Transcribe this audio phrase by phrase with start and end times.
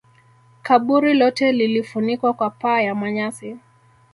[0.61, 3.57] kaburi lote lilifunikwa kwa paa ya manyasi